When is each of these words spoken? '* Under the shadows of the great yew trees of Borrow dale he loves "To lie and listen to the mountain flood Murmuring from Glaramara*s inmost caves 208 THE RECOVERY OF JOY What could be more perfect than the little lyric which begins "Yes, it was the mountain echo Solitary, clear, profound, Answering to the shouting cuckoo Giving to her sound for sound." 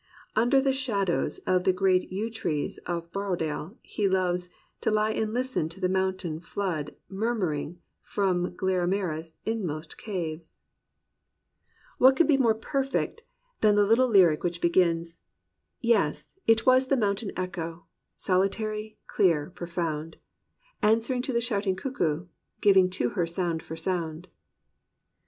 '* 0.23 0.25
Under 0.35 0.59
the 0.59 0.73
shadows 0.73 1.37
of 1.45 1.63
the 1.63 1.71
great 1.71 2.11
yew 2.11 2.31
trees 2.31 2.79
of 2.87 3.11
Borrow 3.11 3.35
dale 3.35 3.77
he 3.83 4.09
loves 4.09 4.49
"To 4.81 4.89
lie 4.89 5.11
and 5.11 5.31
listen 5.31 5.69
to 5.69 5.79
the 5.79 5.87
mountain 5.87 6.39
flood 6.39 6.95
Murmuring 7.07 7.77
from 8.01 8.55
Glaramara*s 8.55 9.35
inmost 9.45 9.99
caves 9.99 10.53
208 11.99 11.99
THE 11.99 11.99
RECOVERY 11.99 11.99
OF 11.99 11.99
JOY 11.99 12.03
What 12.03 12.15
could 12.15 12.27
be 12.27 12.43
more 12.43 12.55
perfect 12.55 13.23
than 13.61 13.75
the 13.75 13.85
little 13.85 14.07
lyric 14.09 14.43
which 14.43 14.59
begins 14.59 15.17
"Yes, 15.81 16.33
it 16.47 16.65
was 16.65 16.87
the 16.87 16.97
mountain 16.97 17.31
echo 17.37 17.85
Solitary, 18.15 18.97
clear, 19.05 19.51
profound, 19.51 20.17
Answering 20.81 21.21
to 21.21 21.31
the 21.31 21.39
shouting 21.41 21.75
cuckoo 21.75 22.25
Giving 22.59 22.89
to 22.89 23.09
her 23.09 23.27
sound 23.27 23.61
for 23.61 23.75
sound." 23.75 24.29